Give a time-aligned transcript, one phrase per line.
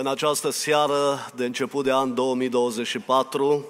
[0.00, 3.64] În această seară de început de an 2024,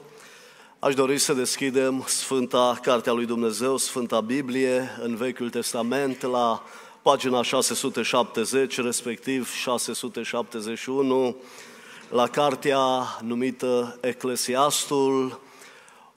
[0.79, 6.63] aș dori să deschidem Sfânta Cartea lui Dumnezeu, Sfânta Biblie, în Vechiul Testament, la
[7.03, 11.37] pagina 670, respectiv 671,
[12.11, 12.81] la cartea
[13.23, 15.41] numită Eclesiastul,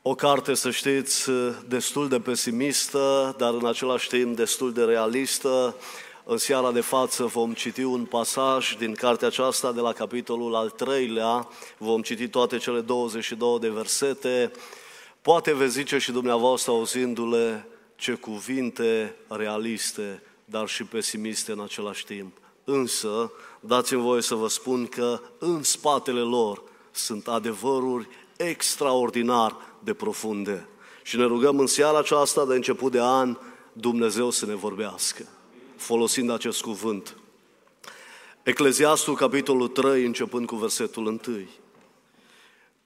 [0.01, 1.29] o carte, să știți,
[1.67, 5.75] destul de pesimistă, dar în același timp destul de realistă,
[6.23, 10.69] în seara de față vom citi un pasaj din cartea aceasta de la capitolul al
[10.69, 11.47] treilea.
[11.77, 14.51] Vom citi toate cele 22 de versete.
[15.21, 22.37] Poate veți zice și dumneavoastră auzindu-le ce cuvinte realiste, dar și pesimiste în același timp.
[22.63, 30.67] Însă, dați-mi voie să vă spun că în spatele lor sunt adevăruri extraordinar de profunde.
[31.03, 33.37] Și ne rugăm în seara aceasta de început de an
[33.73, 35.25] Dumnezeu să ne vorbească
[35.81, 37.15] folosind acest cuvânt.
[38.43, 41.19] Ecleziastul, capitolul 3, începând cu versetul 1.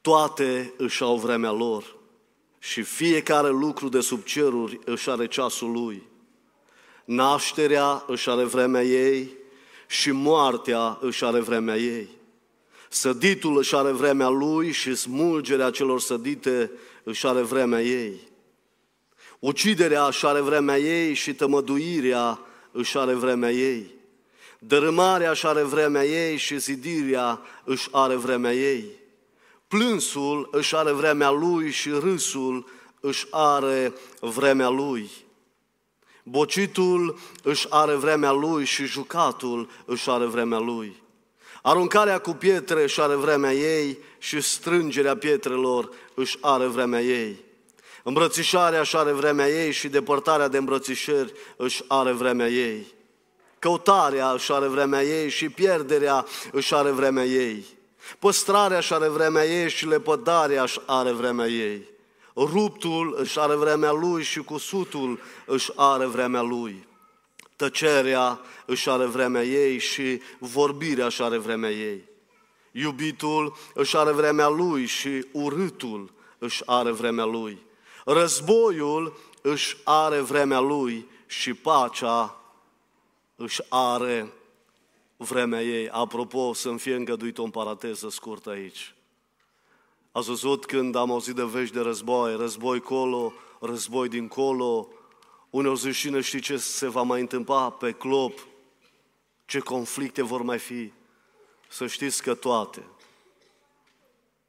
[0.02, 1.96] Toate își au vremea lor
[2.60, 6.04] și fiecare lucru de sub ceruri își are ceasul lui.
[7.06, 9.32] Nașterea își are vremea ei
[9.88, 12.08] și moartea își are vremea ei.
[12.90, 16.72] Săditul își are vremea lui și smulgerea celor sădite
[17.04, 18.20] își are vremea ei.
[19.40, 22.40] Uciderea își are vremea ei și tămăduirea
[22.76, 23.94] își are vremea ei.
[24.60, 28.86] Dărâmarea își are vremea ei și zidirea își are vremea ei.
[29.68, 35.10] Plânsul își are vremea lui și râsul își are vremea lui.
[36.24, 41.04] Bocitul își are vremea lui și jucatul își are vremea lui.
[41.62, 47.45] Aruncarea cu pietre își are vremea ei și strângerea pietrelor își are vremea ei.
[48.08, 52.86] Îmbrățișarea își are vremea ei și depărtarea de îmbrățișări își are vremea ei.
[53.60, 57.66] Căutarea își are vremea ei și pierderea își are vremea ei.
[58.20, 61.90] Păstrarea își are vremea ei și lepădarea își are vremea ei.
[62.36, 66.88] Ruptul își are vremea lui și cusutul își are vremea lui.
[67.56, 72.04] Tăcerea își are vremea ei și vorbirea își are vremea ei.
[72.72, 77.65] Iubitul își are vremea lui și urâtul își are vremea lui.
[78.08, 82.42] Războiul își are vremea lui și pacea
[83.36, 84.34] își are
[85.18, 85.90] vremea ei.
[85.90, 88.96] Apropo, să-mi fie îngăduit o parateză scurtă aici.
[90.12, 94.88] Ați văzut când am auzit de vești de război, război colo, război dincolo,
[95.50, 98.48] uneori zic și știi ce se va mai întâmpla pe clop,
[99.46, 100.92] ce conflicte vor mai fi.
[101.68, 102.84] Să știți că toate,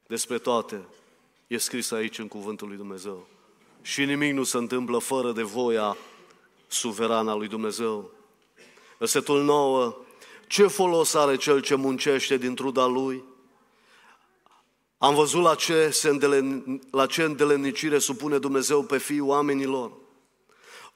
[0.07, 0.85] despre toate,
[1.47, 3.27] e scris aici în Cuvântul lui Dumnezeu
[3.87, 5.97] și nimic nu se întâmplă fără de voia
[6.67, 8.11] suverană a lui Dumnezeu.
[8.99, 9.97] Versetul 9.
[10.47, 13.25] Ce folos are cel ce muncește din truda lui?
[14.99, 19.93] Am văzut la ce, se îndelen, la ce îndelenicire supune Dumnezeu pe fiii oamenilor.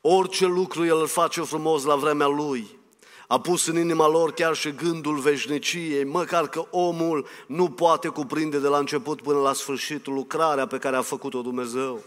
[0.00, 2.78] Orice lucru El îl face frumos la vremea Lui.
[3.26, 8.58] A pus în inima lor chiar și gândul veșniciei, măcar că omul nu poate cuprinde
[8.58, 12.04] de la început până la sfârșitul lucrarea pe care a făcut-o Dumnezeu.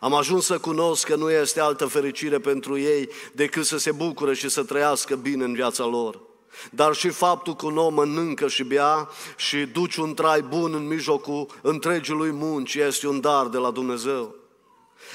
[0.00, 4.34] Am ajuns să cunosc că nu este altă fericire pentru ei decât să se bucure
[4.34, 6.20] și să trăiască bine în viața lor.
[6.70, 10.86] Dar și faptul că un om mănâncă și bea și duce un trai bun în
[10.86, 14.34] mijlocul întregului munci este un dar de la Dumnezeu.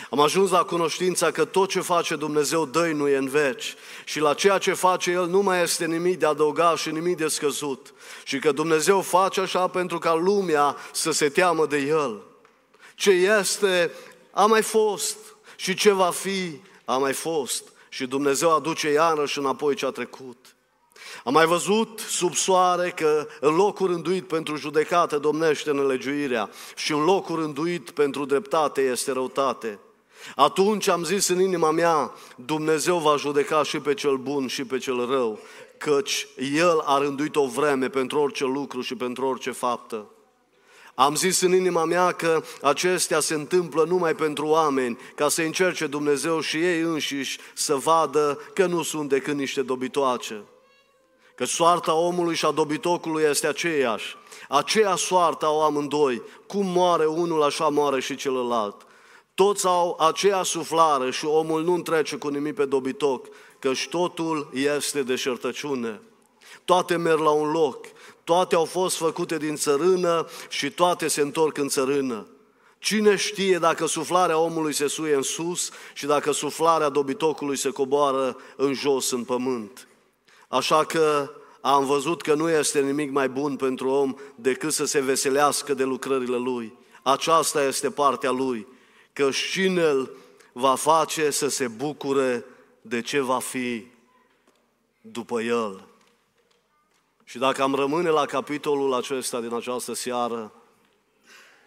[0.09, 4.57] Am ajuns la cunoștința că tot ce face Dumnezeu dăinuie în veci și la ceea
[4.57, 7.93] ce face El nu mai este nimic de adăugat și nimic de scăzut
[8.23, 12.21] și că Dumnezeu face așa pentru ca lumea să se teamă de El.
[12.95, 13.91] Ce este
[14.31, 15.17] a mai fost
[15.55, 17.63] și ce va fi, a mai fost.
[17.89, 20.55] Și Dumnezeu aduce iarăși înapoi ce a trecut.
[21.23, 27.03] Am mai văzut sub soare că în locul rânduit pentru judecată domnește nelegiuirea și în
[27.03, 29.79] locul rânduit pentru dreptate este răutate.
[30.35, 34.77] Atunci am zis în inima mea, Dumnezeu va judeca și pe cel bun și pe
[34.77, 35.39] cel rău,
[35.77, 40.05] căci El a rânduit o vreme pentru orice lucru și pentru orice faptă.
[40.95, 45.87] Am zis în inima mea că acestea se întâmplă numai pentru oameni, ca să încerce
[45.87, 50.43] Dumnezeu și ei înșiși să vadă că nu sunt decât niște dobitoace.
[51.35, 54.15] Că soarta omului și a dobitocului este aceeași.
[54.49, 56.21] Aceea soartă au amândoi.
[56.47, 58.85] Cum moare unul, așa moare și celălalt.
[59.33, 63.27] Toți au aceea suflare și omul nu întrece cu nimic pe dobitoc,
[63.59, 66.01] căci totul este deșertăciune.
[66.65, 67.85] Toate merg la un loc,
[68.31, 72.27] toate au fost făcute din țărână și toate se întorc în țărână.
[72.79, 78.37] Cine știe dacă suflarea omului se suie în sus și dacă suflarea dobitocului se coboară
[78.55, 79.87] în jos în pământ?
[80.47, 81.31] Așa că
[81.61, 85.83] am văzut că nu este nimic mai bun pentru om decât să se veselească de
[85.83, 86.77] lucrările lui.
[87.03, 88.67] Aceasta este partea lui,
[89.13, 90.11] că și el
[90.53, 92.45] va face să se bucure
[92.81, 93.85] de ce va fi
[95.01, 95.90] după el.
[97.31, 100.53] Și dacă am rămâne la capitolul acesta din această seară,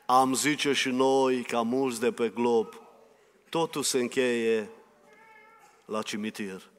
[0.06, 2.75] am zice și noi, ca mulți de pe glob,
[3.49, 4.70] totul se încheie
[5.84, 6.70] la cimitir.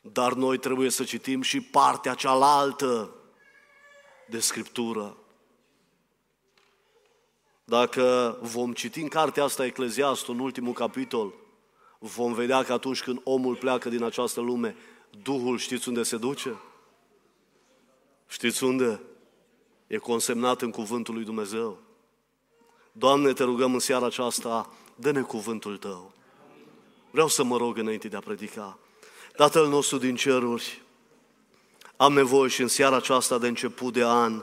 [0.00, 3.14] Dar noi trebuie să citim și partea cealaltă
[4.28, 5.16] de Scriptură.
[7.64, 11.34] Dacă vom citi în cartea asta Ecleziastul, în ultimul capitol,
[11.98, 14.76] vom vedea că atunci când omul pleacă din această lume,
[15.22, 16.60] Duhul știți unde se duce?
[18.32, 19.00] Știți unde?
[19.86, 21.78] E consemnat în cuvântul lui Dumnezeu.
[22.92, 26.12] Doamne, te rugăm în seara aceasta, dă-ne cuvântul Tău.
[27.10, 28.78] Vreau să mă rog înainte de a predica.
[29.36, 30.82] Tatăl nostru din ceruri,
[31.96, 34.42] am nevoie și în seara aceasta de început de an,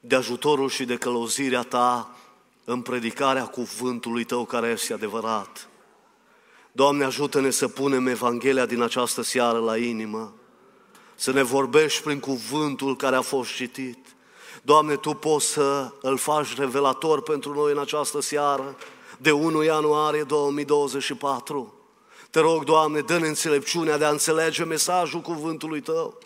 [0.00, 2.16] de ajutorul și de călăuzirea Ta
[2.64, 5.68] în predicarea cuvântului Tău care este adevărat.
[6.72, 10.34] Doamne, ajută-ne să punem Evanghelia din această seară la inimă,
[11.20, 13.98] să ne vorbești prin cuvântul care a fost citit.
[14.62, 18.76] Doamne, Tu poți să îl faci revelator pentru noi în această seară,
[19.18, 21.74] de 1 ianuarie 2024.
[22.30, 26.18] Te rog, Doamne, dă-ne înțelepciunea de a înțelege mesajul cuvântului Tău.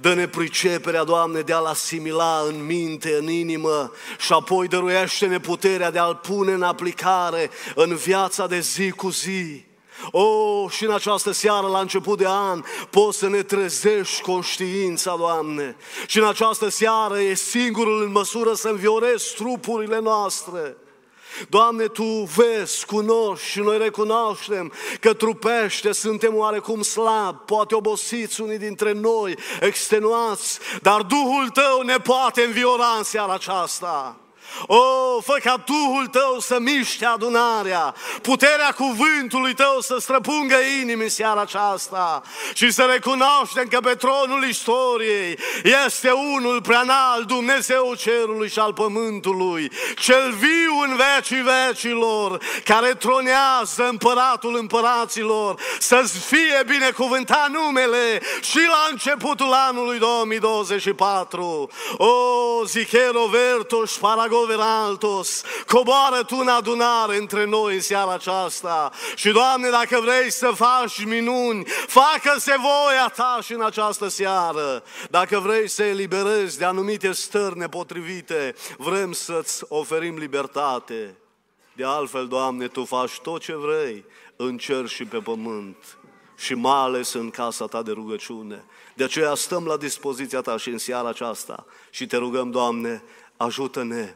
[0.00, 5.98] Dă-ne priceperea, Doamne, de a-L asimila în minte, în inimă și apoi dăruiește-ne puterea de
[5.98, 9.64] a-L pune în aplicare în viața de zi cu zi.
[10.10, 15.16] O, oh, și în această seară, la început de an, poți să ne trezești conștiința,
[15.18, 15.76] Doamne.
[16.06, 20.76] Și în această seară e singurul în măsură să înviorezi trupurile noastre.
[21.48, 28.58] Doamne, Tu vezi, cunoști și noi recunoaștem că trupește, suntem oarecum slab, poate obosiți unii
[28.58, 34.23] dintre noi, extenuați, dar Duhul Tău ne poate înviora în seara aceasta.
[34.66, 41.02] O, oh, fă ca Duhul tău să miște adunarea, puterea cuvântului tău să străpungă inimi
[41.02, 42.22] în seara aceasta
[42.52, 45.38] și să recunoaștem că pe tronul istoriei
[45.86, 52.94] este unul prea înalt, Dumnezeu cerului și al pământului, cel viu în vecii vecilor, care
[52.94, 61.68] tronează împăratul împăraților, să-ți fie binecuvântat numele și la începutul anului 2024.
[61.96, 63.26] O, Zichero
[64.46, 68.90] Vertos, Paragon Veraltos, coboară Tu în adunare între noi în seara aceasta.
[69.14, 74.82] Și, Doamne, dacă vrei să faci minuni, facă-se voia Ta și în această seară.
[75.10, 81.16] Dacă vrei să eliberezi de anumite stări nepotrivite, vrem să-ți oferim libertate.
[81.72, 84.04] De altfel, Doamne, Tu faci tot ce vrei
[84.36, 85.98] în cer și pe pământ
[86.36, 88.64] și mai ales în casa Ta de rugăciune.
[88.94, 93.02] De aceea stăm la dispoziția Ta și în seara aceasta și te rugăm, Doamne,
[93.36, 94.14] ajută-ne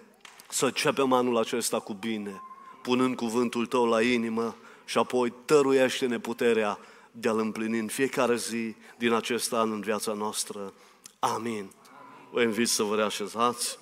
[0.49, 2.43] să începem anul acesta cu bine,
[2.83, 6.79] punând cuvântul Tău la inimă și apoi tăruiește-ne puterea
[7.11, 10.73] de a-L împlini în fiecare zi din acest an în viața noastră.
[11.19, 11.71] Amin.
[12.31, 13.79] Vă invit să vă reașezați.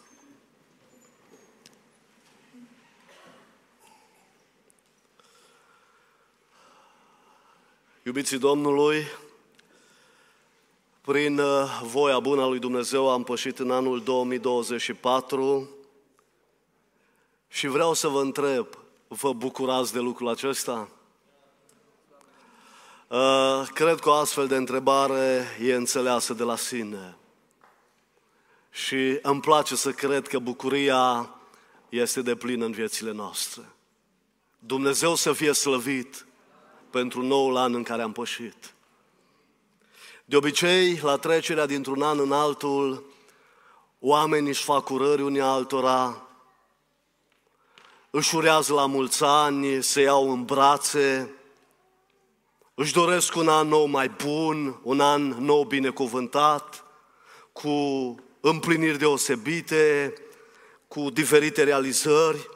[8.03, 9.05] Iubiții Domnului,
[11.01, 15.76] prin uh, voia bună a lui Dumnezeu am pășit în anul 2024
[17.57, 18.67] și vreau să vă întreb,
[19.09, 20.89] vă bucurați de lucrul acesta?
[23.09, 27.17] Uh, cred că o astfel de întrebare e înțeleasă de la sine.
[28.71, 31.31] Și îmi place să cred că bucuria
[31.89, 33.63] este de plină în viețile noastre.
[34.59, 36.27] Dumnezeu să fie slăvit
[36.91, 38.75] pentru noul an în care am pășit.
[40.25, 43.05] De obicei, la trecerea dintr-un an în altul,
[44.01, 46.26] oamenii își fac urări unii altora,
[48.17, 51.31] își urează la mulți ani, se iau în brațe,
[52.75, 56.85] își doresc un an nou mai bun, un an nou binecuvântat,
[57.53, 57.71] cu
[58.41, 60.15] împliniri deosebite,
[60.89, 62.49] cu diferite realizări.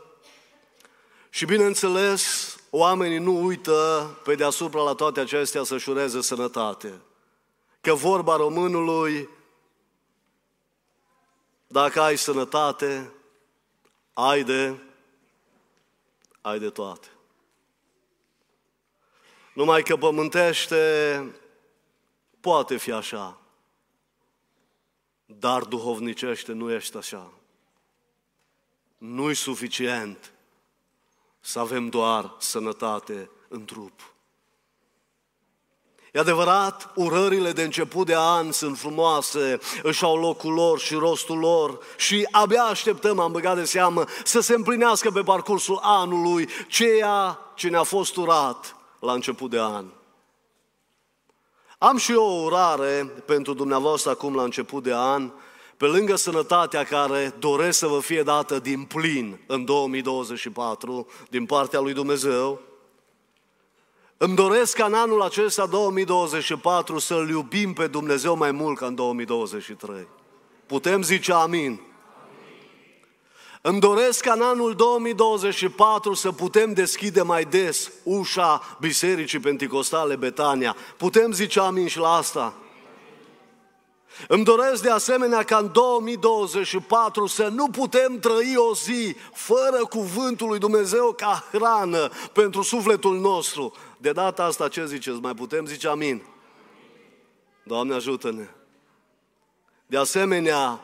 [1.30, 7.00] Și bineînțeles, oamenii nu uită pe deasupra la toate acestea să-și ureze sănătate.
[7.80, 9.28] Că vorba românului,
[11.66, 13.12] dacă ai sănătate,
[14.12, 14.74] ai de
[16.40, 17.08] ai de toate.
[19.54, 21.34] Numai că pământește
[22.40, 23.40] poate fi așa,
[25.26, 27.32] dar duhovnicește nu ești așa.
[28.98, 30.32] Nu-i suficient
[31.40, 34.14] să avem doar sănătate în trup.
[36.12, 41.38] E adevărat, urările de început de an sunt frumoase, își au locul lor și rostul
[41.38, 47.38] lor și abia așteptăm, am băgat de seamă, să se împlinească pe parcursul anului ceea
[47.54, 49.84] ce ne-a fost urat la început de an.
[51.78, 55.30] Am și eu o urare pentru dumneavoastră acum la început de an,
[55.76, 61.80] pe lângă sănătatea care doresc să vă fie dată din plin în 2024 din partea
[61.80, 62.60] lui Dumnezeu,
[64.22, 68.94] îmi doresc ca în anul acesta 2024 să-L iubim pe Dumnezeu mai mult ca în
[68.94, 70.06] 2023.
[70.66, 71.80] Putem zice amin.
[73.60, 80.76] Îmi doresc ca în anul 2024 să putem deschide mai des ușa Bisericii Pentecostale Betania.
[80.96, 82.54] Putem zice amin și la asta?
[84.28, 90.48] Îmi doresc de asemenea ca în 2024 să nu putem trăi o zi fără cuvântul
[90.48, 93.72] lui Dumnezeu ca hrană pentru sufletul nostru.
[94.00, 95.20] De data asta ce ziceți?
[95.20, 96.22] Mai putem zice amin?
[97.62, 98.48] Doamne ajută-ne!
[99.86, 100.80] De asemenea,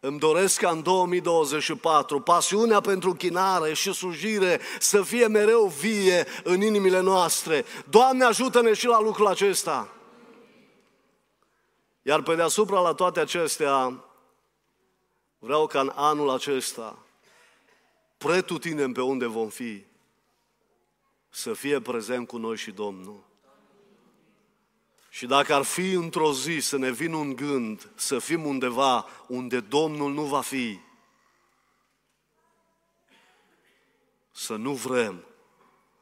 [0.00, 6.62] îmi doresc ca în 2024 pasiunea pentru chinare și slujire să fie mereu vie în
[6.62, 7.64] inimile noastre.
[7.88, 9.88] Doamne ajută-ne și la lucrul acesta!
[12.02, 14.04] Iar pe deasupra la toate acestea,
[15.38, 16.98] vreau ca în anul acesta,
[18.18, 19.84] pretutinem pe unde vom fi,
[21.30, 23.28] să fie prezent cu noi și Domnul.
[25.08, 29.60] Și dacă ar fi într-o zi să ne vină un gând să fim undeva unde
[29.60, 30.78] Domnul nu va fi,
[34.30, 35.24] să nu vrem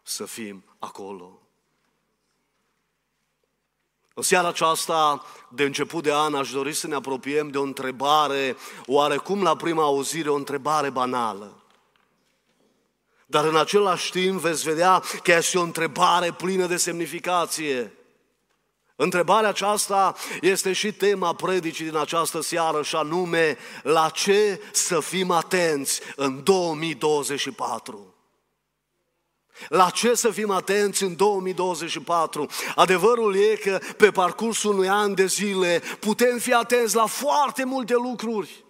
[0.02, 1.42] să fim acolo.
[4.14, 8.56] În seara aceasta, de început de an, aș dori să ne apropiem de o întrebare,
[8.86, 11.57] oarecum la prima auzire, o întrebare banală.
[13.30, 17.92] Dar în același timp veți vedea că este o întrebare plină de semnificație.
[18.96, 25.30] Întrebarea aceasta este și tema predicii din această seară și anume la ce să fim
[25.30, 28.14] atenți în 2024.
[29.68, 32.46] La ce să fim atenți în 2024?
[32.74, 37.94] Adevărul e că pe parcursul unui an de zile putem fi atenți la foarte multe
[37.94, 38.66] lucruri.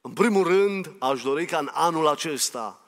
[0.00, 2.80] În primul rând, aș dori ca în anul acesta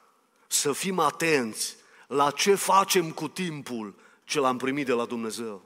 [0.47, 3.95] să fim atenți la ce facem cu timpul
[4.31, 5.63] ce l-am primit de la Dumnezeu.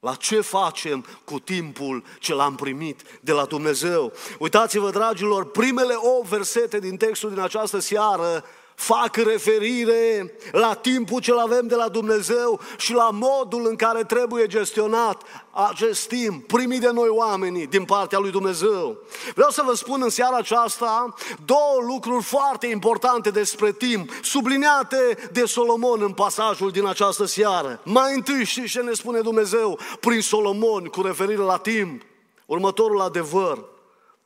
[0.00, 4.12] La ce facem cu timpul ce l-am primit de la Dumnezeu?
[4.38, 11.38] Uitați-vă, dragilor, primele 8 versete din textul din această seară fac referire la timpul ce-l
[11.38, 16.90] avem de la Dumnezeu și la modul în care trebuie gestionat acest timp primit de
[16.90, 18.98] noi oamenii din partea lui Dumnezeu.
[19.34, 21.14] Vreau să vă spun în seara aceasta
[21.44, 27.80] două lucruri foarte importante despre timp, subliniate de Solomon în pasajul din această seară.
[27.84, 32.02] Mai întâi știți ce ne spune Dumnezeu prin Solomon cu referire la timp?
[32.46, 33.64] Următorul adevăr.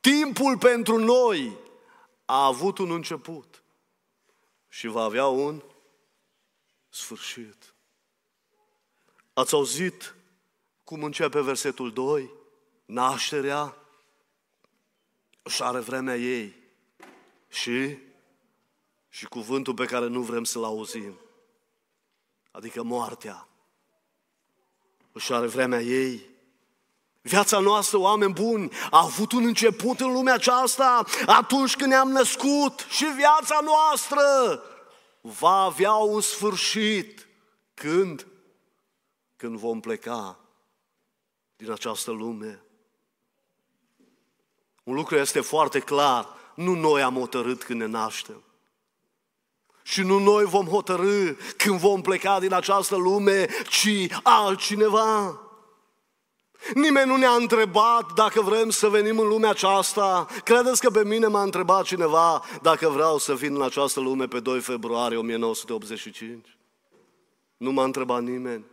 [0.01, 1.57] Timpul pentru noi
[2.25, 3.58] a avut un început
[4.69, 5.63] și va avea un
[6.89, 7.75] sfârșit.
[9.33, 10.15] Ați auzit
[10.85, 12.31] cum începe versetul 2?
[12.85, 13.77] Nașterea
[15.45, 16.55] și are vremea ei.
[17.49, 17.99] Și?
[19.09, 21.19] Și cuvântul pe care nu vrem să-l auzim.
[22.51, 23.49] Adică moartea.
[25.17, 26.27] Și are vremea ei.
[27.29, 32.87] Viața noastră, oameni buni, a avut un început în lumea aceasta atunci când ne-am născut
[32.89, 34.23] și viața noastră
[35.21, 37.29] va avea un sfârșit.
[37.75, 38.27] Când?
[39.37, 40.39] Când vom pleca
[41.57, 42.63] din această lume.
[44.85, 48.43] Un lucru este foarte clar, nu noi am hotărât când ne naștem.
[49.83, 55.43] Și nu noi vom hotărâ când vom pleca din această lume, ci altcineva.
[56.75, 60.27] Nimeni nu ne-a întrebat dacă vrem să venim în lumea aceasta.
[60.45, 64.41] Credeți că pe mine m-a întrebat cineva dacă vreau să vin în această lume pe
[64.41, 66.57] 2 februarie 1985?
[67.57, 68.65] Nu m-a întrebat nimeni.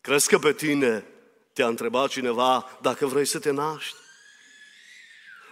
[0.00, 1.06] Crezi că pe tine
[1.52, 3.99] te-a întrebat cineva dacă vrei să te naști?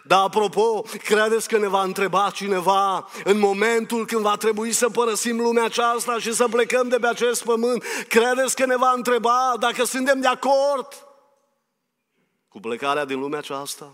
[0.09, 5.41] Dar apropo, credeți că ne va întreba cineva în momentul când va trebui să părăsim
[5.41, 7.85] lumea aceasta și să plecăm de pe acest pământ?
[8.09, 10.89] Credeți că ne va întreba dacă suntem de acord
[12.49, 13.93] cu plecarea din lumea aceasta?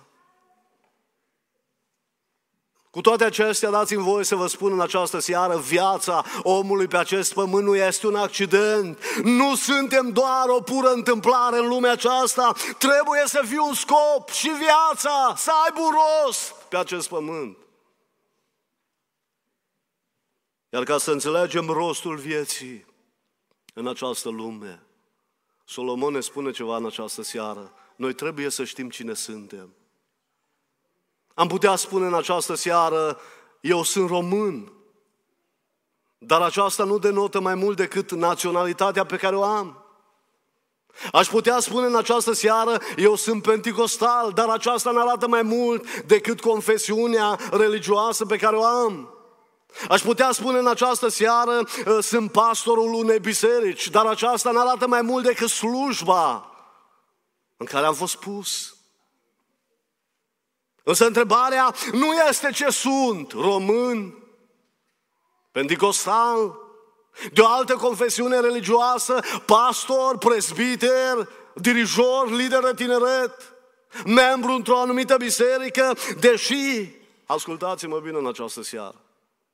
[2.95, 7.33] Cu toate acestea, dați-mi voie să vă spun în această seară, viața omului pe acest
[7.33, 8.99] pământ nu este un accident.
[9.23, 12.55] Nu suntem doar o pură întâmplare în lumea aceasta.
[12.79, 17.57] Trebuie să fie un scop și viața să aibă un rost pe acest pământ.
[20.69, 22.87] Iar ca să înțelegem rostul vieții
[23.73, 24.87] în această lume,
[25.65, 27.73] Solomon ne spune ceva în această seară.
[27.97, 29.75] Noi trebuie să știm cine suntem.
[31.35, 33.21] Am putea spune în această seară,
[33.61, 34.73] eu sunt român,
[36.19, 39.85] dar aceasta nu denotă mai mult decât naționalitatea pe care o am.
[41.13, 46.03] Aș putea spune în această seară, eu sunt penticostal, dar aceasta nu arată mai mult
[46.03, 49.09] decât confesiunea religioasă pe care o am.
[49.89, 54.87] Aș putea spune în această seară, ă, sunt pastorul unei biserici, dar aceasta nu arată
[54.87, 56.51] mai mult decât slujba
[57.57, 58.74] în care am fost pus.
[60.85, 64.19] Însă întrebarea nu este ce sunt, român,
[65.51, 66.59] pentecostal,
[67.33, 73.55] de o altă confesiune religioasă, pastor, presbiter, dirijor, lider de tineret,
[74.07, 76.91] membru într-o anumită biserică, deși,
[77.27, 79.01] ascultați-mă bine în această seară,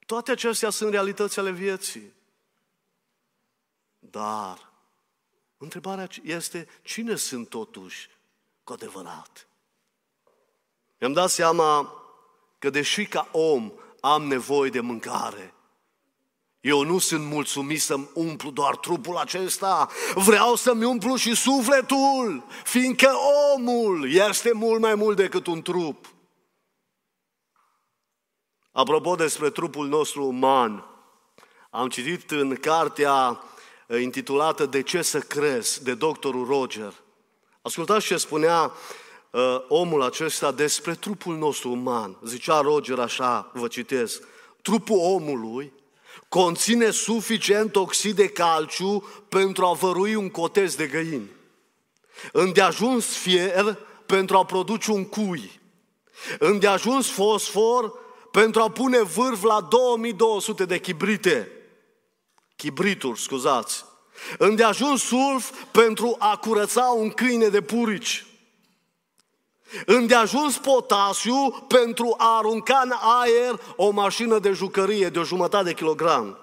[0.06, 2.12] toate acestea sunt realități ale vieții.
[3.98, 4.72] Dar,
[5.58, 8.10] întrebarea este, cine sunt totuși
[8.64, 9.49] cu adevărat?
[11.00, 11.92] Mi-am dat seama
[12.58, 15.54] că deși ca om am nevoie de mâncare,
[16.60, 23.10] eu nu sunt mulțumit să-mi umplu doar trupul acesta, vreau să-mi umplu și sufletul, fiindcă
[23.54, 26.06] omul este mult mai mult decât un trup.
[28.72, 30.84] Apropo despre trupul nostru uman,
[31.70, 33.42] am citit în cartea
[33.86, 36.92] eh, intitulată De ce să crezi, de doctorul Roger.
[37.62, 38.72] Ascultați ce spunea
[39.30, 42.18] uh, omul acesta despre trupul nostru uman.
[42.24, 44.22] Zicea Roger așa, vă citesc,
[44.62, 45.72] trupul omului
[46.28, 51.30] conține suficient oxid de calciu pentru a vărui un cotez de găini.
[52.32, 55.60] Îndeajuns fier pentru a produce un cui.
[56.38, 57.92] Îndeajuns fosfor
[58.30, 61.52] pentru a pune vârf la 2200 de chibrite.
[62.56, 63.84] Chibrituri, scuzați.
[64.38, 68.26] Îndeajuns sulf pentru a curăța un câine de purici
[69.86, 75.74] îndeajuns potasiu pentru a arunca în aer o mașină de jucărie de o jumătate de
[75.74, 76.38] kilogram.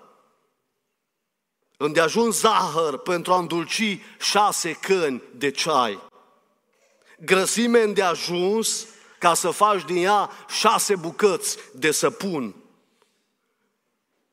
[1.77, 5.99] Îndeajuns zahăr pentru a îndulci șase căni de ceai.
[7.19, 8.85] Grăsime îndeajuns
[9.19, 12.55] ca să faci din ea șase bucăți de săpun.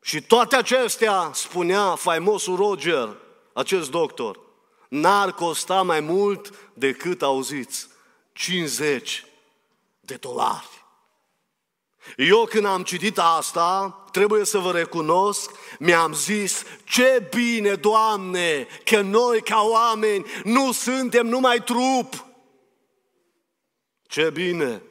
[0.02, 3.16] Și toate acestea, spunea faimosul Roger,
[3.52, 4.40] acest doctor,
[4.88, 7.88] n-ar costa mai mult decât auziți
[8.34, 9.24] 50
[10.00, 10.84] de dolari.
[12.16, 19.00] Eu când am citit asta, trebuie să vă recunosc, mi-am zis, ce bine, Doamne, că
[19.00, 22.26] noi ca oameni nu suntem numai trup.
[24.02, 24.82] Ce bine!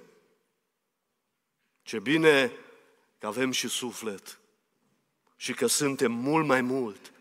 [1.81, 2.51] Ce bine
[3.19, 4.39] că avem și suflet
[5.35, 7.11] și că suntem mult mai mult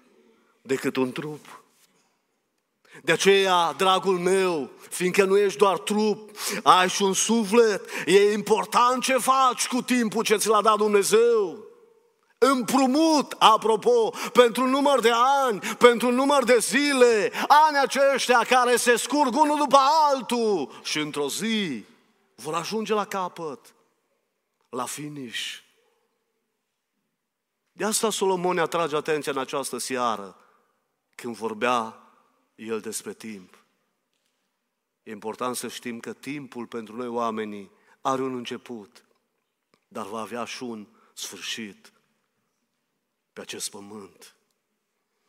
[0.62, 1.61] decât un trup.
[3.02, 6.30] De aceea, dragul meu, fiindcă nu ești doar trup,
[6.62, 11.64] ai și un suflet, e important ce faci cu timpul ce ți l-a dat Dumnezeu.
[12.38, 17.32] Împrumut, apropo, pentru număr de ani, pentru număr de zile,
[17.66, 19.78] ani aceștia care se scurg unul după
[20.10, 21.84] altul și într-o zi
[22.34, 23.74] vor ajunge la capăt,
[24.68, 25.58] la finish.
[27.72, 30.36] De asta Solomon ne atrage atenția în această seară,
[31.14, 32.01] când vorbea
[32.66, 33.64] el despre timp.
[35.02, 37.70] E important să știm că timpul pentru noi oamenii
[38.00, 39.04] are un început,
[39.88, 41.92] dar va avea și un sfârșit
[43.32, 44.36] pe acest pământ.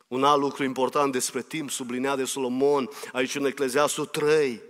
[0.08, 4.60] Un alt lucru important despre timp, sublineat de Solomon, aici în Ecleziastul 3,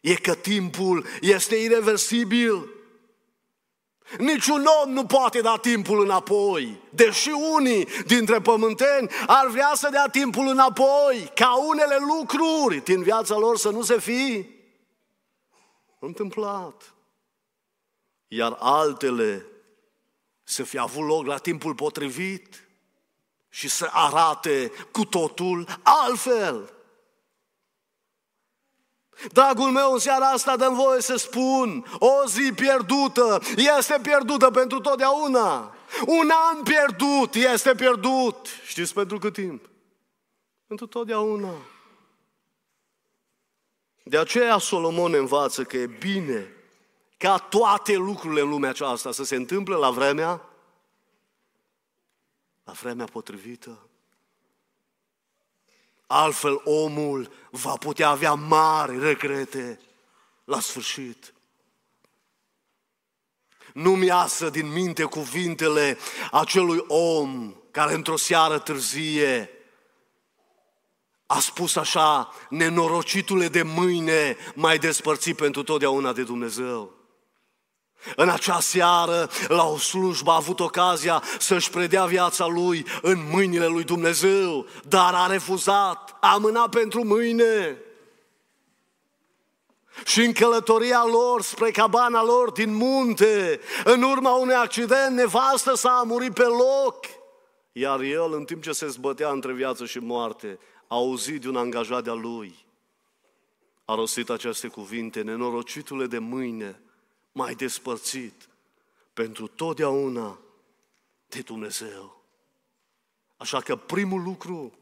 [0.00, 2.75] e că timpul este irreversibil.
[4.18, 10.08] Niciun om nu poate da timpul înapoi, deși unii dintre pământeni ar vrea să dea
[10.08, 14.46] timpul înapoi, ca unele lucruri din viața lor să nu se fi
[15.98, 16.94] întâmplat.
[18.28, 19.46] Iar altele
[20.42, 22.68] să fi avut loc la timpul potrivit
[23.48, 26.75] și să arate cu totul altfel.
[29.32, 33.40] Dragul meu, în seara asta dăm voie să spun, o zi pierdută
[33.78, 35.74] este pierdută pentru totdeauna.
[36.06, 38.46] Un an pierdut este pierdut.
[38.66, 39.68] Știți pentru cât timp?
[40.66, 41.54] Pentru totdeauna.
[44.02, 46.52] De aceea Solomon învață că e bine
[47.16, 50.48] ca toate lucrurile în lumea aceasta să se întâmple la vremea,
[52.64, 53.78] la vremea potrivită.
[56.06, 59.80] Altfel omul va putea avea mari regrete
[60.44, 61.34] la sfârșit.
[63.72, 65.98] Nu-mi iasă din minte cuvintele
[66.30, 69.50] acelui om care într-o seară târzie
[71.26, 76.95] a spus așa, nenorocitule de mâine, mai despărțit pentru totdeauna de Dumnezeu.
[78.16, 83.66] În acea seară, la o slujbă, a avut ocazia să-și predea viața lui în mâinile
[83.66, 87.80] lui Dumnezeu, dar a refuzat, a mânat pentru mâine.
[90.04, 96.02] Și în călătoria lor spre cabana lor din munte, în urma unui accident, nevastă s-a
[96.06, 97.04] murit pe loc.
[97.72, 101.56] Iar el, în timp ce se zbătea între viață și moarte, a auzit de un
[101.56, 102.66] angajat de-a lui.
[103.84, 106.80] A rostit aceste cuvinte, nenorocitule de mâine,
[107.36, 108.48] mai despărțit
[109.12, 110.38] pentru totdeauna
[111.26, 112.24] de Dumnezeu.
[113.36, 114.78] Așa că primul lucru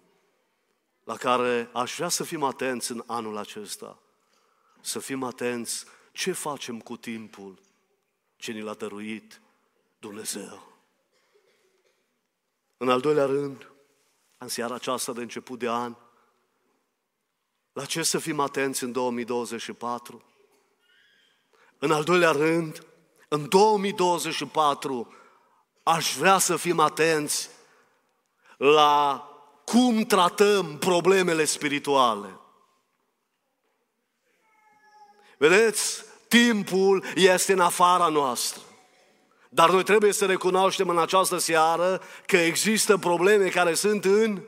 [1.05, 3.99] la care aș vrea să fim atenți în anul acesta,
[4.81, 7.59] să fim atenți ce facem cu timpul
[8.37, 9.41] ce ni l-a dăruit
[9.99, 10.73] Dumnezeu.
[12.77, 13.71] În al doilea rând,
[14.39, 15.95] în seara aceasta de început de an,
[17.73, 20.25] la ce să fim atenți în 2024?
[21.79, 22.87] În al doilea rând,
[23.29, 25.15] în 2024
[25.83, 27.51] aș vrea să fim atenți
[28.57, 29.29] la
[29.65, 32.39] cum tratăm problemele spirituale.
[35.39, 38.63] Vedeți, timpul este în afara noastră.
[39.49, 44.43] Dar noi trebuie să recunoaștem în această seară că există probleme care sunt în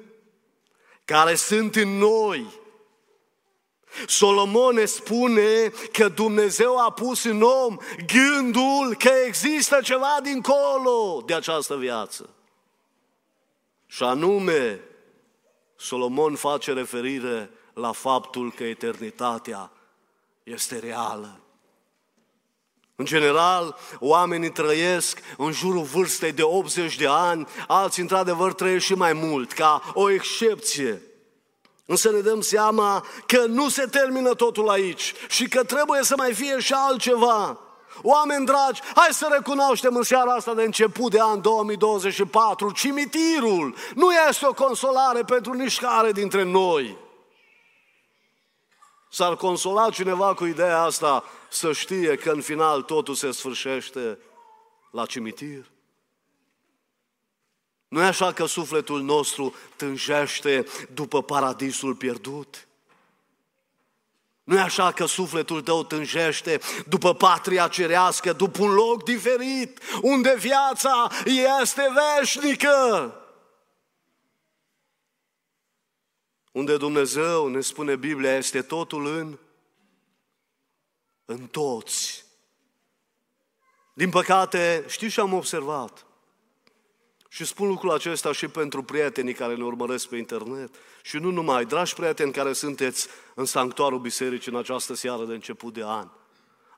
[1.05, 2.47] care sunt în noi.
[4.07, 11.35] Solomon ne spune că Dumnezeu a pus în om gândul că există ceva dincolo de
[11.35, 12.31] această viață.
[13.87, 14.81] Și anume,
[15.77, 19.71] Solomon face referire la faptul că eternitatea
[20.43, 21.41] este reală.
[22.99, 28.95] În general, oamenii trăiesc în jurul vârstei de 80 de ani, alții într-adevăr trăiesc și
[28.95, 31.03] mai mult, ca o excepție.
[31.87, 36.35] Însă ne dăm seama că nu se termină totul aici și că trebuie să mai
[36.35, 37.61] fie și altceva.
[38.03, 44.13] Oameni dragi, hai să recunoaștem în seara asta de început de an 2024, cimitirul nu
[44.29, 46.97] este o consolare pentru nici care dintre noi.
[49.11, 54.19] S-ar consola cineva cu ideea asta să știe că în final totul se sfârșește
[54.91, 55.76] la cimitir?
[57.97, 62.69] Nu e așa că sufletul nostru tânjește după paradisul pierdut?
[64.45, 70.35] Nu e așa că sufletul tău tânjește după patria cerească, după un loc diferit, unde
[70.39, 71.11] viața
[71.61, 71.83] este
[72.19, 73.15] veșnică?
[76.53, 79.39] Unde Dumnezeu, ne spune Biblia, este totul în,
[81.25, 82.25] în toți.
[83.95, 86.06] Din păcate, știți ce am observat?
[87.37, 90.75] Și spun lucrul acesta și pentru prietenii care ne urmăresc pe internet.
[91.03, 95.75] Și nu numai, dragi prieteni care sunteți în sanctuarul bisericii în această seară de început
[95.75, 96.09] de an.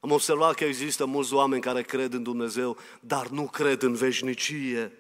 [0.01, 4.93] Am observat că există mulți oameni care cred în Dumnezeu, dar nu cred în veșnicie.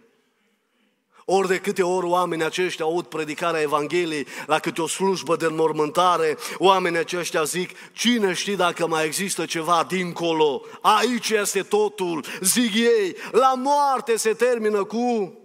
[1.25, 6.37] Ori de câte ori oamenii aceștia aud predicarea Evangheliei la câte o slujbă de înmormântare,
[6.59, 13.17] oamenii aceștia zic, cine știe dacă mai există ceva dincolo, aici este totul, zic ei,
[13.31, 15.38] la moarte se termină cu,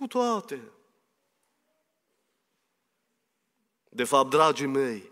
[0.00, 0.60] cu toate.
[3.88, 5.10] De fapt, dragii mei,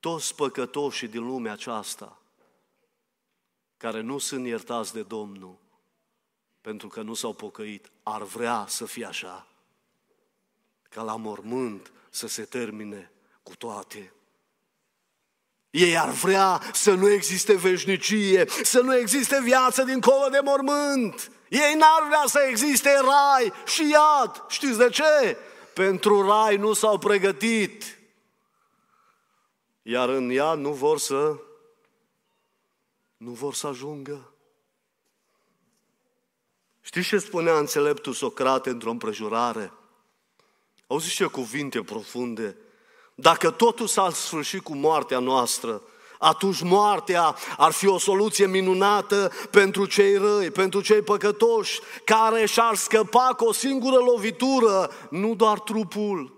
[0.00, 2.20] toți păcătoșii din lumea aceasta,
[3.76, 5.56] care nu sunt iertați de Domnul,
[6.60, 9.46] pentru că nu s-au pocăit, ar vrea să fie așa.
[10.82, 14.12] Ca la mormânt să se termine cu toate.
[15.70, 21.30] Ei ar vrea să nu existe veșnicie, să nu existe viață dincolo de mormânt.
[21.48, 24.44] Ei n-ar vrea să existe rai și iad.
[24.48, 25.36] Știți de ce?
[25.74, 27.98] Pentru rai nu s-au pregătit.
[29.82, 31.40] Iar în iad nu vor să
[33.16, 34.30] nu vor să ajungă.
[36.80, 39.72] Știți ce spunea înțeleptul Socrate într-o împrejurare?
[40.86, 42.56] Auziți ce cuvinte profunde?
[43.14, 45.82] Dacă totul s-ar sfârși cu moartea noastră,
[46.18, 52.74] atunci moartea ar fi o soluție minunată pentru cei răi, pentru cei păcătoși, care și-ar
[52.74, 56.36] scăpa cu o singură lovitură, nu doar trupul,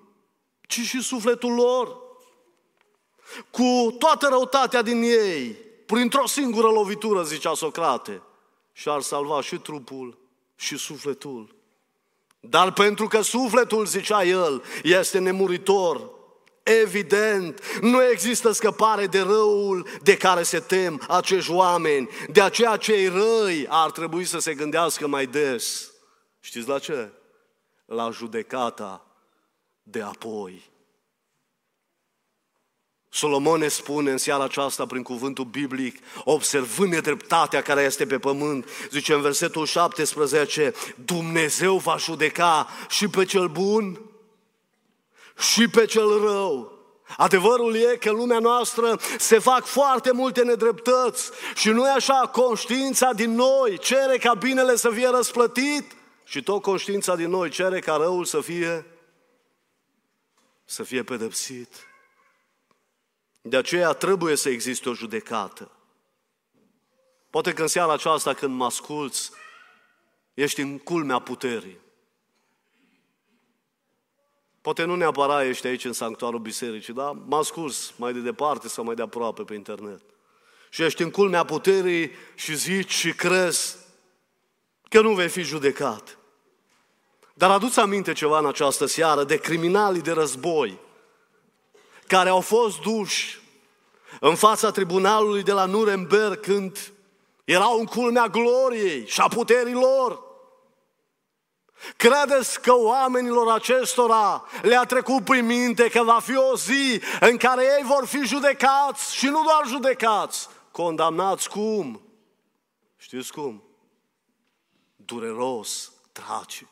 [0.67, 1.97] ci și sufletul lor.
[3.51, 8.23] Cu toată răutatea din ei, printr-o singură lovitură, zicea Socrate,
[8.73, 10.19] și ar salva și trupul
[10.57, 11.57] și sufletul.
[12.41, 16.18] Dar pentru că sufletul, zicea el, este nemuritor,
[16.83, 22.09] evident, nu există scăpare de răul de care se tem acești oameni.
[22.33, 25.93] De aceea cei răi ar trebui să se gândească mai des.
[26.41, 27.13] Știți la ce?
[27.87, 29.07] La judecata
[29.83, 30.71] de apoi.
[33.11, 38.69] Solomon ne spune în seara aceasta prin cuvântul biblic, observând nedreptatea care este pe pământ,
[38.91, 44.08] zice în versetul 17, Dumnezeu va judeca și pe cel bun
[45.39, 46.79] și pe cel rău.
[47.17, 52.31] Adevărul e că în lumea noastră se fac foarte multe nedreptăți și nu e așa,
[52.33, 57.81] conștiința din noi cere ca binele să fie răsplătit și tot conștiința din noi cere
[57.81, 58.87] ca răul să fie
[60.65, 61.87] să fie pedepsit.
[63.41, 65.71] De aceea trebuie să existe o judecată.
[67.31, 69.31] Poate că în seara aceasta când mă asculți,
[70.35, 71.79] ești în culmea puterii.
[74.61, 78.85] Poate nu neapărat ești aici în sanctuarul bisericii, dar mă asculți mai de departe sau
[78.85, 80.01] mai de aproape pe internet.
[80.71, 83.77] Și ești în culmea puterii și zici și crezi
[84.89, 86.19] că nu vei fi judecat.
[87.35, 90.79] Dar aduți aminte ceva în această seară de criminalii de război
[92.07, 93.41] care au fost duși
[94.21, 96.93] în fața tribunalului de la Nuremberg când
[97.45, 100.28] erau în culmea gloriei și a puterii lor.
[101.97, 107.63] Credeți că oamenilor acestora le-a trecut prin minte că va fi o zi în care
[107.63, 112.03] ei vor fi judecați și nu doar judecați, condamnați cum?
[112.97, 113.63] Știți cum?
[114.97, 116.69] Dureros, tragic.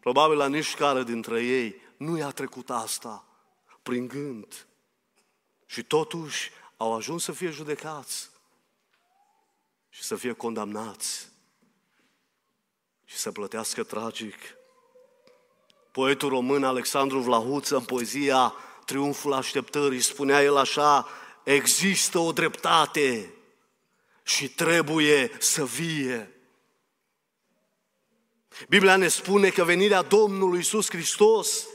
[0.00, 3.24] Probabil la nici care dintre ei nu i-a trecut asta
[3.82, 4.66] prin gând.
[5.66, 8.30] Și totuși au ajuns să fie judecați
[9.88, 11.31] și să fie condamnați
[13.12, 14.34] și să plătească tragic.
[15.90, 21.08] Poetul român Alexandru Vlahuță, în poezia Triumful așteptării, spunea el așa,
[21.42, 23.34] există o dreptate
[24.22, 26.36] și trebuie să vie.
[28.68, 31.66] Biblia ne spune că venirea Domnului Iisus Hristos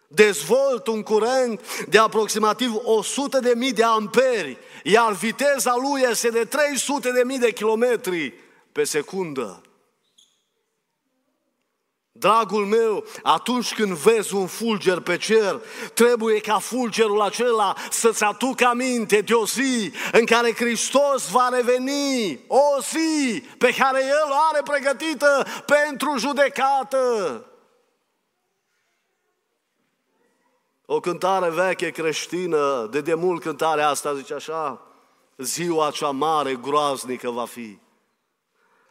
[0.09, 6.45] dezvoltă un curent de aproximativ 100 de mii de amperi, iar viteza lui este de
[6.45, 8.35] 300 de mii de kilometri
[8.73, 9.64] pe secundă.
[12.17, 15.61] Dragul meu, atunci când vezi un fulger pe cer,
[15.95, 22.41] trebuie ca fulgerul acela să-ți aducă aminte de o zi în care Hristos va reveni,
[22.47, 27.45] o zi pe care El o are pregătită pentru judecată.
[30.87, 34.81] O cântare veche creștină, de demult cântarea asta zice așa,
[35.37, 37.79] ziua cea mare, groaznică va fi.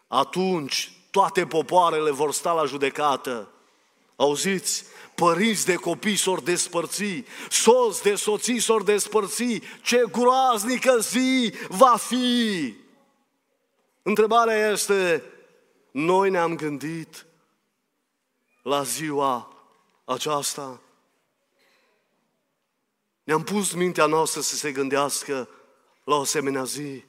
[0.07, 3.49] Atunci toate popoarele vor sta la judecată.
[4.15, 4.85] Auziți?
[5.15, 12.75] Părinți de copii s-or despărți, soți de soții s-or despărți, ce groaznică zi va fi!
[14.01, 15.23] Întrebarea este,
[15.91, 17.25] noi ne-am gândit
[18.63, 19.53] la ziua
[20.05, 20.81] aceasta?
[23.23, 25.49] Ne-am pus mintea noastră să se gândească
[26.03, 27.03] la o asemenea zi?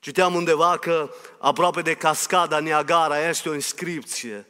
[0.00, 4.46] Citeam undeva că aproape de cascada Niagara este o inscripție.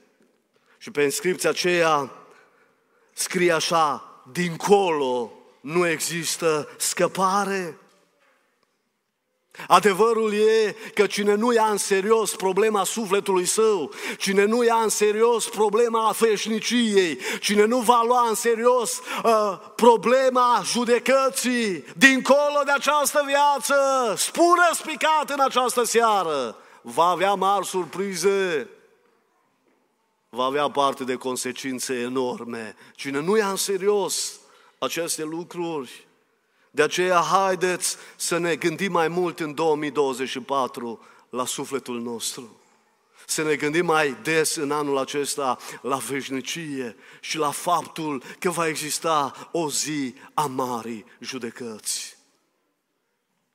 [0.78, 2.10] Și pe inscripția aceea
[3.12, 7.78] scrie așa, dincolo nu există scăpare.
[9.66, 14.88] Adevărul e că cine nu ia în serios problema sufletului său, cine nu ia în
[14.88, 23.22] serios problema feșniciei, cine nu va lua în serios uh, problema judecății, dincolo de această
[23.26, 23.74] viață,
[24.16, 28.68] spune spicat în această seară, va avea mari surprize,
[30.28, 32.76] va avea parte de consecințe enorme.
[32.94, 34.40] Cine nu ia în serios
[34.78, 36.08] aceste lucruri,
[36.70, 42.60] de aceea haideți să ne gândim mai mult în 2024 la sufletul nostru.
[43.26, 48.66] Să ne gândim mai des în anul acesta la veșnicie și la faptul că va
[48.66, 52.18] exista o zi a marii judecăți.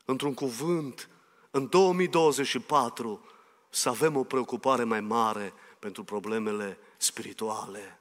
[0.05, 1.09] Într-un cuvânt,
[1.51, 3.25] în 2024
[3.69, 7.99] să avem o preocupare mai mare pentru problemele spirituale.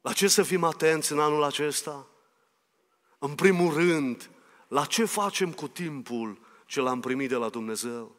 [0.00, 2.06] La ce să fim atenți în anul acesta?
[3.24, 4.30] În primul rând,
[4.68, 8.16] la ce facem cu timpul ce l-am primit de la Dumnezeu?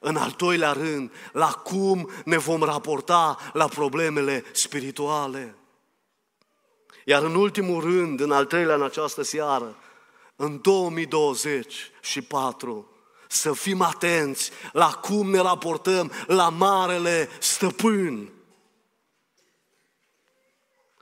[0.00, 5.56] În al doilea rând, la cum ne vom raporta la problemele spirituale?
[7.04, 9.76] Iar în ultimul rând, în al treilea în această seară,
[10.36, 12.90] în 2024,
[13.28, 18.32] să fim atenți la cum ne raportăm la Marele Stăpân.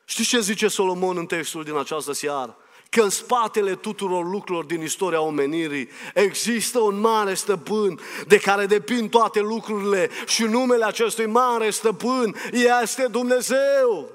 [0.04, 2.56] Știți ce zice Solomon în textul din această seară?
[2.92, 9.10] Că în spatele tuturor lucrurilor din istoria omenirii există un mare stăpân de care depind
[9.10, 12.34] toate lucrurile și numele acestui mare stăpân
[12.80, 14.08] este Dumnezeu.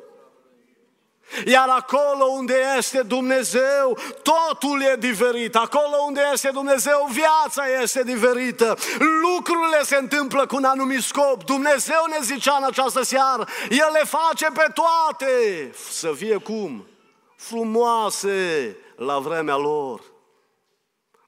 [1.45, 5.55] Iar acolo unde este Dumnezeu, totul e diferit.
[5.55, 8.77] Acolo unde este Dumnezeu, viața este diferită.
[9.21, 11.43] Lucrurile se întâmplă cu un anumit scop.
[11.43, 15.31] Dumnezeu ne zicea în această seară, El le face pe toate.
[15.89, 16.85] Să fie cum?
[17.37, 20.01] Frumoase la vremea lor.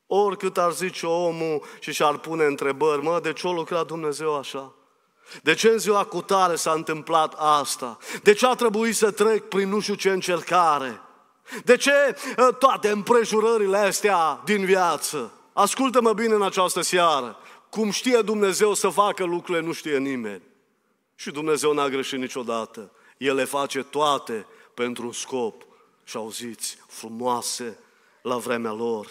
[0.07, 4.73] Oricât ar zice omul și și-ar pune întrebări, mă, de ce a lucrat Dumnezeu așa?
[5.43, 7.97] De ce în ziua cu tare s-a întâmplat asta?
[8.23, 11.01] De ce a trebuit să trec prin nu știu ce încercare?
[11.63, 15.31] De ce ă, toate împrejurările astea din viață?
[15.53, 17.37] Ascultă-mă bine în această seară.
[17.69, 20.41] Cum știe Dumnezeu să facă lucrurile, nu știe nimeni.
[21.15, 22.91] Și Dumnezeu n-a greșit niciodată.
[23.17, 25.67] El le face toate pentru un scop
[26.09, 27.77] și auziți, frumoase
[28.21, 29.07] la vremea lor.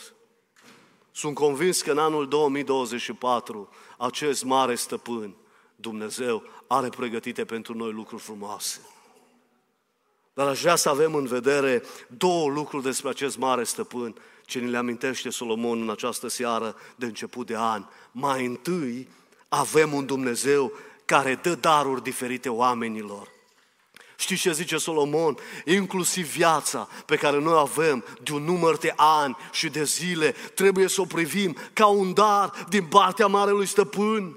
[1.13, 5.35] Sunt convins că în anul 2024 acest mare stăpân,
[5.77, 8.81] Dumnezeu, are pregătite pentru noi lucruri frumoase.
[10.35, 11.83] Dar aș vrea să avem în vedere
[12.17, 17.07] două lucruri despre acest mare stăpân ce ni le amintește Solomon în această seară de
[17.07, 17.85] început de an.
[18.13, 19.09] Mai întâi
[19.49, 20.73] avem un Dumnezeu
[21.05, 23.37] care dă daruri diferite oamenilor.
[24.21, 25.37] Știți ce zice Solomon?
[25.65, 30.89] Inclusiv viața pe care noi avem de un număr de ani și de zile trebuie
[30.89, 34.37] să o privim ca un dar din partea Marelui Stăpân.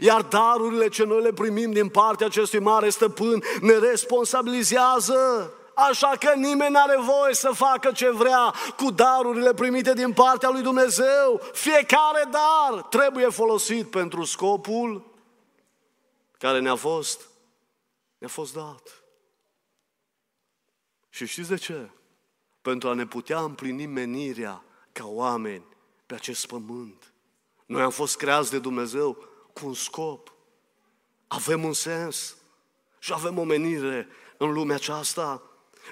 [0.00, 5.52] Iar darurile ce noi le primim din partea acestui mare stăpân ne responsabilizează.
[5.74, 10.48] Așa că nimeni nu are voie să facă ce vrea cu darurile primite din partea
[10.48, 11.40] lui Dumnezeu.
[11.52, 15.10] Fiecare dar trebuie folosit pentru scopul
[16.38, 17.20] care ne-a fost
[18.18, 19.04] ne-a fost dat.
[21.08, 21.90] Și știți de ce?
[22.62, 25.64] Pentru a ne putea împlini menirea ca oameni
[26.06, 27.12] pe acest pământ.
[27.66, 29.12] Noi am fost creați de Dumnezeu
[29.52, 30.32] cu un scop.
[31.26, 32.36] Avem un sens
[32.98, 35.42] și avem o menire în lumea aceasta.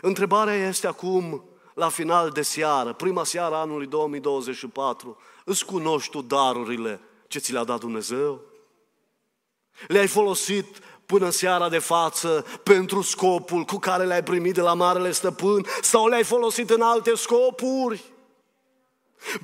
[0.01, 7.01] Întrebarea este acum, la final de seară, prima seară anului 2024, îți cunoști tu darurile
[7.29, 8.41] ce ți le-a dat Dumnezeu?
[9.89, 15.13] Le-ai folosit până seara de față pentru scopul cu care le-ai primit de la Marele
[15.13, 18.13] Stăpân sau le-ai folosit în alte scopuri?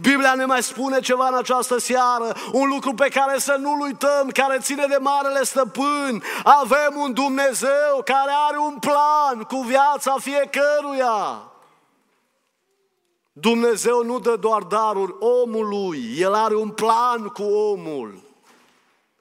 [0.00, 4.28] Biblia ne mai spune ceva în această seară, un lucru pe care să nu-l uităm,
[4.28, 6.22] care ține de Marele Stăpân.
[6.44, 11.44] Avem un Dumnezeu care are un plan cu viața fiecăruia.
[13.32, 18.29] Dumnezeu nu dă doar daruri omului, El are un plan cu omul.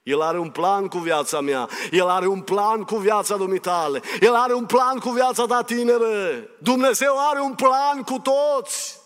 [0.04, 1.70] El are un plan cu viața mea.
[1.92, 4.02] El are un plan cu viața dumitale.
[4.20, 6.50] El are un plan cu viața ta tinere.
[6.60, 9.00] Dumnezeu are un plan cu toți.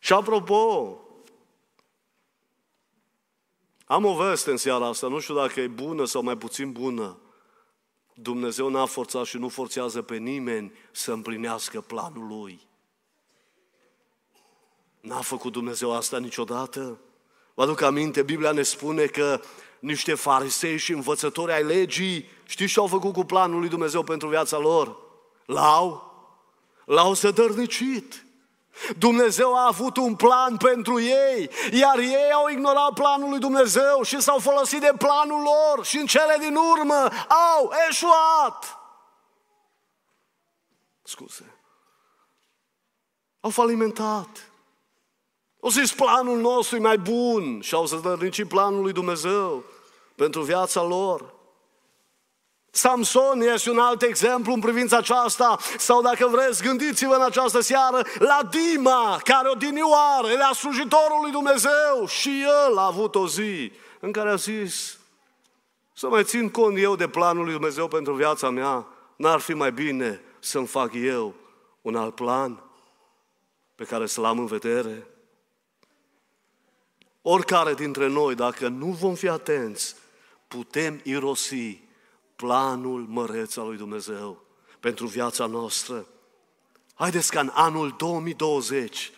[0.00, 0.98] Și apropo,
[3.84, 7.18] am o veste în seara asta, nu știu dacă e bună sau mai puțin bună.
[8.14, 12.68] Dumnezeu n-a forțat și nu forțează pe nimeni să împlinească planul Lui.
[15.00, 16.98] N-a făcut Dumnezeu asta niciodată.
[17.58, 19.40] Vă aduc aminte, Biblia ne spune că
[19.78, 24.28] niște farisei și învățători ai legii Știți ce au făcut cu planul lui Dumnezeu pentru
[24.28, 24.96] viața lor?
[25.44, 26.12] L-au,
[26.84, 28.24] l-au sădărnicit.
[28.98, 34.20] Dumnezeu a avut un plan pentru ei, iar ei au ignorat planul lui Dumnezeu și
[34.20, 38.78] s-au folosit de planul lor și în cele din urmă au eșuat.
[41.02, 41.60] Scuze.
[43.40, 44.47] Au falimentat.
[45.60, 49.64] O zis, planul nostru e mai bun și au zădărnicit planul lui Dumnezeu
[50.14, 51.36] pentru viața lor.
[52.70, 58.02] Samson este un alt exemplu în privința aceasta, sau dacă vreți, gândiți-vă în această seară
[58.18, 63.72] la Dima, care o dinioară, era slujitorul lui Dumnezeu și el a avut o zi
[64.00, 64.98] în care a zis,
[65.92, 68.86] să mai țin cont eu de planul lui Dumnezeu pentru viața mea,
[69.16, 71.34] n-ar fi mai bine să-mi fac eu
[71.82, 72.62] un alt plan
[73.74, 75.06] pe care să-l am în vedere?
[77.22, 79.94] Oricare dintre noi, dacă nu vom fi atenți,
[80.48, 81.80] putem irosi
[82.36, 84.44] planul măreț al lui Dumnezeu
[84.80, 86.06] pentru viața noastră.
[86.94, 89.12] Haideți ca în anul 2020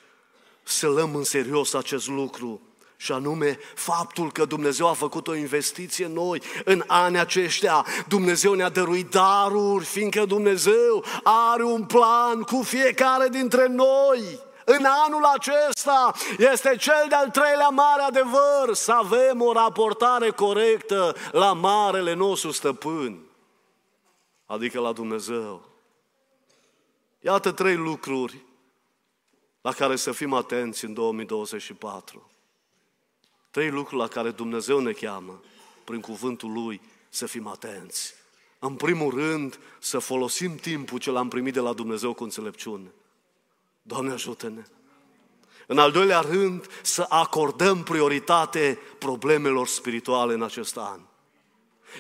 [0.63, 2.61] să luăm în serios acest lucru
[2.97, 7.87] și anume faptul că Dumnezeu a făcut o investiție în noi în anii aceștia.
[8.09, 14.49] Dumnezeu ne-a dăruit daruri, fiindcă Dumnezeu are un plan cu fiecare dintre noi
[14.79, 21.53] în anul acesta este cel de-al treilea mare adevăr, să avem o raportare corectă la
[21.53, 23.21] marele nostru stăpân,
[24.47, 25.69] adică la Dumnezeu.
[27.21, 28.45] Iată trei lucruri
[29.61, 32.31] la care să fim atenți în 2024.
[33.51, 35.41] Trei lucruri la care Dumnezeu ne cheamă
[35.85, 38.15] prin cuvântul Lui să fim atenți.
[38.59, 42.93] În primul rând, să folosim timpul ce l-am primit de la Dumnezeu cu înțelepciune.
[43.91, 44.63] Doamne ajută-ne!
[45.67, 51.01] În al doilea rând, să acordăm prioritate problemelor spirituale în acest an.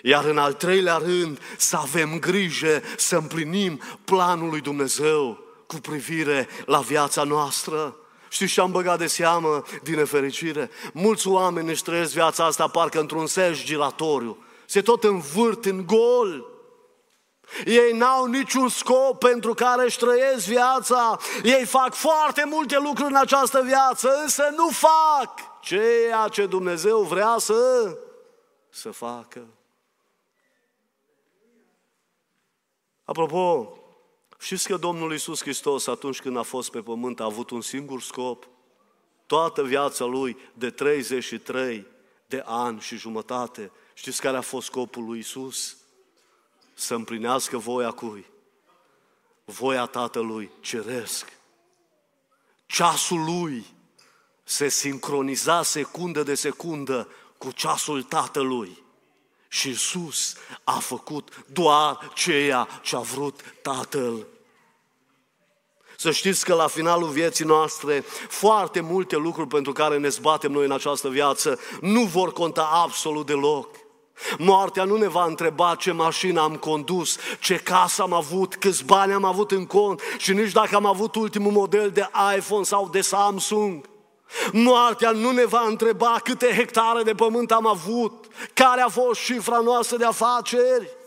[0.02, 6.48] Iar în al treilea rând, să avem grijă să împlinim planul lui Dumnezeu cu privire
[6.66, 7.96] la viața noastră.
[8.28, 10.70] Știți ce am băgat de seamă din nefericire?
[10.92, 14.44] Mulți oameni își trăiesc viața asta parcă într-un sej giratoriu.
[14.66, 16.44] Se tot învârt în gol.
[17.64, 21.18] Ei n-au niciun scop pentru care își trăiesc viața.
[21.42, 27.36] Ei fac foarte multe lucruri în această viață, însă nu fac ceea ce Dumnezeu vrea
[27.38, 27.96] să,
[28.70, 29.46] să facă.
[33.04, 33.78] Apropo,
[34.38, 38.02] știți că Domnul Iisus Hristos atunci când a fost pe pământ a avut un singur
[38.02, 38.48] scop?
[39.26, 41.86] Toată viața lui de 33
[42.26, 43.70] de ani și jumătate.
[43.94, 45.79] Știți care a fost scopul lui Iisus?
[46.80, 48.26] Să împlinească voia cui?
[49.44, 51.32] Voia Tatălui Ceresc.
[52.66, 53.66] Ceasul lui
[54.44, 57.08] se sincroniza secundă de secundă
[57.38, 58.82] cu ceasul Tatălui.
[59.48, 64.26] Și Iisus a făcut doar ceea ce a vrut Tatăl.
[65.96, 70.64] Să știți că la finalul vieții noastre, foarte multe lucruri pentru care ne zbatem noi
[70.64, 73.79] în această viață nu vor conta absolut deloc.
[74.38, 79.12] Moartea nu ne va întreba ce mașină am condus, ce casă am avut, câți bani
[79.12, 83.00] am avut în cont și nici dacă am avut ultimul model de iPhone sau de
[83.00, 83.88] Samsung.
[84.52, 89.58] Moartea nu ne va întreba câte hectare de pământ am avut, care a fost cifra
[89.58, 90.98] noastră de afaceri.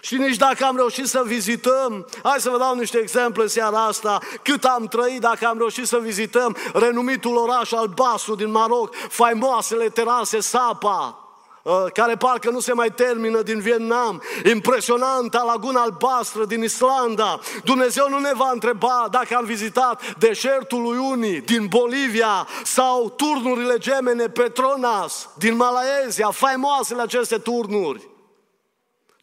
[0.00, 4.18] Și nici dacă am reușit să vizităm, hai să vă dau niște exemple seara asta,
[4.42, 10.40] cât am trăit dacă am reușit să vizităm renumitul oraș albastru din Maroc, faimoasele terase
[10.40, 11.18] Sapa,
[11.62, 14.22] uh, care parcă nu se mai termină din Vietnam,
[14.52, 17.38] impresionanta laguna albastră din Islanda.
[17.64, 23.78] Dumnezeu nu ne va întreba dacă am vizitat deșertul lui Uni din Bolivia sau turnurile
[23.78, 28.14] gemene Petronas din Malaezia, faimoasele aceste turnuri.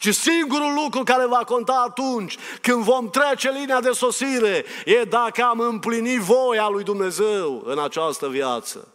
[0.03, 5.43] Ci singurul lucru care va conta atunci când vom trece linia de sosire e dacă
[5.43, 8.93] am împlinit voia lui Dumnezeu în această viață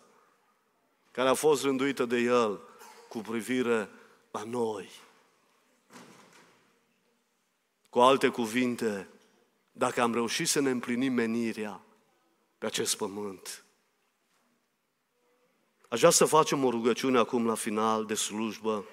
[1.11, 2.61] care a fost rânduită de El
[3.09, 3.89] cu privire
[4.31, 4.91] la noi.
[7.89, 9.09] Cu alte cuvinte,
[9.73, 11.81] dacă am reușit să ne împlinim menirea
[12.59, 13.65] pe acest pământ,
[15.89, 18.85] aș vrea să facem o rugăciune acum la final de slujbă,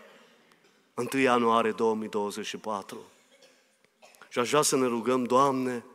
[0.96, 2.98] 1 ianuarie 2024.
[4.30, 5.86] Și aș vrea să ne rugăm, Doamne,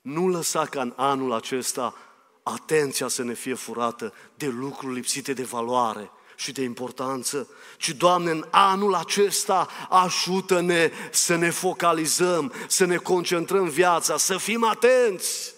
[0.00, 1.94] nu lăsa ca în anul acesta
[2.42, 8.30] atenția să ne fie furată de lucruri lipsite de valoare și de importanță, ci, Doamne,
[8.30, 15.54] în anul acesta ajută-ne să ne focalizăm, să ne concentrăm viața, să fim atenți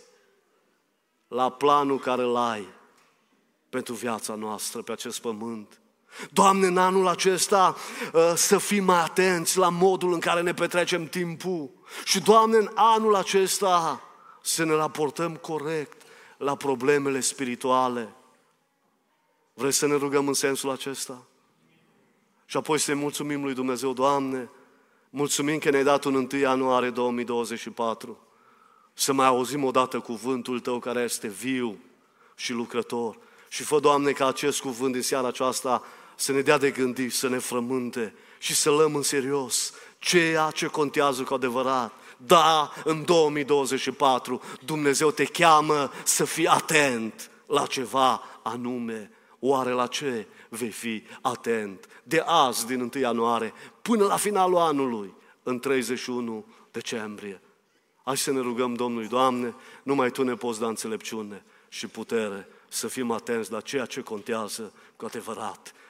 [1.29, 2.69] la planul care îl ai
[3.69, 5.81] pentru viața noastră pe acest pământ.
[6.31, 7.77] Doamne, în anul acesta
[8.13, 11.71] uh, să fim mai atenți la modul în care ne petrecem timpul.
[12.05, 14.03] Și, Doamne, în anul acesta
[14.43, 16.03] să ne raportăm corect
[16.37, 18.15] la problemele spirituale.
[19.55, 21.27] Vreți să ne rugăm în sensul acesta?
[22.47, 24.51] Și apoi să-i mulțumim lui Dumnezeu, Doamne,
[25.11, 28.19] mulțumim că ne-ai dat un 1 ianuarie 2024,
[28.93, 31.79] să mai auzim odată cuvântul Tău care este viu
[32.37, 33.19] și lucrător.
[33.49, 35.83] Și fă, Doamne, ca acest cuvânt din seara aceasta
[36.21, 40.67] să ne dea de gândit, să ne frământe și să luăm în serios ceea ce
[40.67, 41.93] contează cu adevărat.
[42.17, 49.11] Da, în 2024 Dumnezeu te cheamă să fii atent la ceva anume.
[49.39, 51.87] Oare la ce vei fi atent?
[52.03, 53.53] De azi, din 1 ianuarie,
[53.83, 57.41] până la finalul anului, în 31 decembrie.
[58.05, 62.89] Hai să ne rugăm Domnului, Doamne, numai Tu ne poți da înțelepciune și putere să
[62.89, 65.73] fim atenți la ceea ce contează cu adevărat